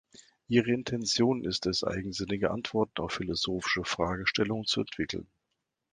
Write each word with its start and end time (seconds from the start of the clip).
Ihre 0.47 0.71
Intention 0.71 1.43
ist 1.43 1.67
es, 1.67 1.83
"eigensinnige" 1.83 2.49
Antworten 2.49 2.99
auf 3.03 3.11
philosophische 3.13 3.83
Fragestellungen 3.83 4.65
zu 4.65 4.79
entwickeln. 4.79 5.27